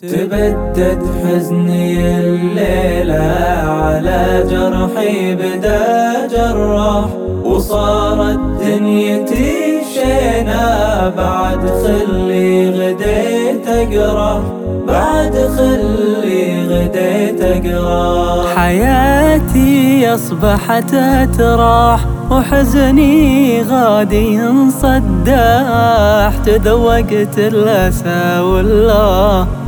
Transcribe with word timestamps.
تبدد 0.00 1.02
حزني 1.24 2.18
الليلة 2.18 3.22
على 3.68 4.44
جرحي 4.50 5.34
بدا 5.34 6.26
جراح 6.26 7.04
وصارت 7.44 8.38
دنيتي 8.60 9.80
شينا 9.94 11.12
بعد 11.16 11.66
خلي 11.66 12.70
غديت 12.70 13.68
أقرأ 13.68 14.42
بعد 14.88 15.36
خلي 15.56 16.66
غديت 16.66 17.42
أقرأ. 17.42 18.46
حياتي 18.56 20.14
أصبحت 20.14 20.94
أتراح 20.94 22.00
وحزني 22.30 23.62
غادي 23.62 24.40
صداح 24.70 26.36
تذوقت 26.46 27.38
الاسى 27.38 28.40
والله. 28.40 29.61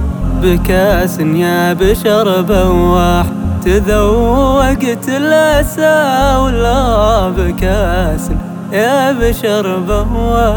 بكاس 0.44 1.18
يا 1.18 1.72
بشر 1.72 2.42
بواح 2.42 3.26
تذوقت 3.64 5.08
الأسى 5.08 5.96
ولا 6.42 7.28
بكاس 7.28 8.30
يا 8.72 9.12
بشر 9.12 9.78
بواح 9.88 10.54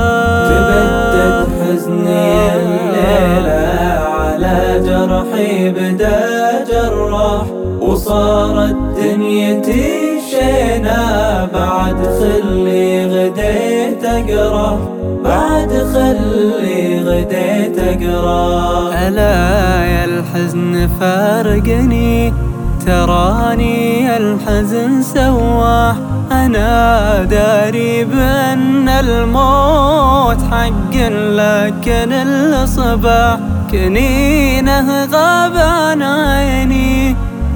تبدد 0.50 1.48
حزني 1.62 2.56
الليلة 2.56 4.00
على 4.20 4.82
جرحي 4.86 5.70
بدأ 5.70 6.66
جراح. 6.70 7.46
وصارت 7.82 8.76
دنيتي 8.98 10.20
شينا 10.32 11.02
بعد 11.54 11.98
خلي 12.20 12.87
اقرا 14.06 14.80
بعد 15.24 15.70
خلي 15.94 17.04
غديت 17.04 17.80
اقرا 17.80 18.90
ألا 19.08 19.86
يا 19.86 20.06
الحزن 20.06 20.90
فارقني. 21.00 22.34
تراني 22.88 24.18
الحزن 24.18 25.02
سواح 25.02 25.96
أنا 26.32 27.24
داري 27.24 28.04
بأن 28.06 28.90
الموت 28.90 30.38
حق 30.52 30.96
لكن 31.12 32.14
الصباح 32.14 33.40
كنينة 33.72 35.06
غاب 35.06 35.58
عن 35.58 36.02
عيني 36.02 36.37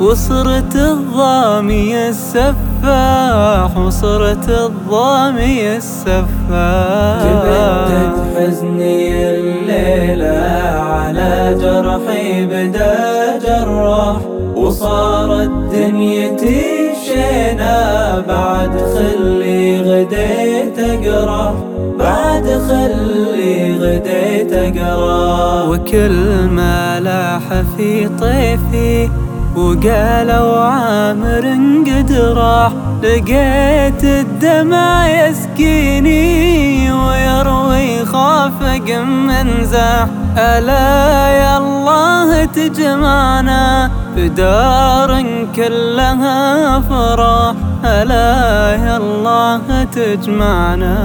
وصرت 0.02 0.76
الضامي 0.76 2.10
السفاح 2.10 3.78
وصرت 3.78 4.50
الضامي 4.50 5.78
السفاح. 5.78 7.22
تبدد 7.24 8.16
حزني 8.36 9.30
الليلة 9.30 10.40
على 10.80 11.58
جرحي 11.62 12.46
بدا 12.46 13.40
جراح 13.46 14.18
وصارت 14.56 15.50
دنيتي 15.74 16.64
شينا 17.06 18.20
بعد 18.28 18.72
خلي 18.96 19.82
غديت 19.82 20.80
أقرأ 20.80 21.56
بعد 22.00 22.46
خلي 22.68 23.78
غديت 23.78 24.54
أقرأ. 24.54 25.68
وكل 25.68 26.48
ما 26.50 27.00
لاح 27.00 27.62
في 27.78 28.10
طيفي 28.22 29.10
وقالوا 29.56 30.60
عامر 30.60 31.46
قد 31.88 32.12
راح 32.12 32.72
لقيت 33.04 34.04
الدمع 34.04 35.08
يسكيني 35.08 36.92
ويروي 36.94 38.06
خافق 38.06 38.88
من 39.28 39.66
زاح 39.66 40.08
ألا 40.38 41.30
يا 41.30 41.58
الله 41.58 42.46
تجمعنا 42.46 43.92
بدار 44.16 45.24
كلها 45.56 46.80
فرح. 46.80 47.56
ألا 47.86 48.76
يا 48.86 48.98
الله 48.98 49.84
تجمعنا 49.84 50.96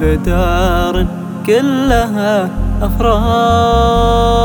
بدار 0.00 1.06
كلها 1.46 2.48
أفراح. 2.82 4.39